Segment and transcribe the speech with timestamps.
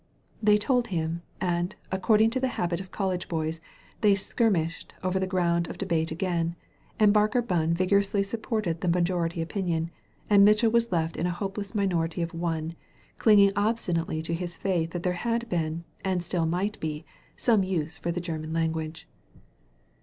[0.33, 3.61] So they told him, and, according to the habit of college boys,
[4.01, 6.55] they skirmished over the ground of debate again,
[6.99, 9.91] and Barker Bunn vigorously sup ported the majority opinion,
[10.27, 12.73] and Mitchell was left in a hopeless minority of one,
[13.19, 17.05] clinging obstinately to his faith that there had been, and still might be,
[17.37, 19.07] some use for the German language.